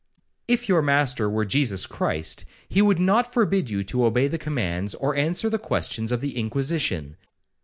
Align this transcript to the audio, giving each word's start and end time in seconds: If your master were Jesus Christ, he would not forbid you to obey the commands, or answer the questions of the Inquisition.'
If 0.47 0.67
your 0.67 0.81
master 0.81 1.29
were 1.29 1.45
Jesus 1.45 1.85
Christ, 1.85 2.43
he 2.67 2.81
would 2.81 2.97
not 2.99 3.31
forbid 3.31 3.69
you 3.69 3.83
to 3.83 4.05
obey 4.05 4.27
the 4.27 4.39
commands, 4.39 4.95
or 4.95 5.15
answer 5.15 5.47
the 5.47 5.59
questions 5.59 6.11
of 6.11 6.21
the 6.21 6.37
Inquisition.' 6.39 7.17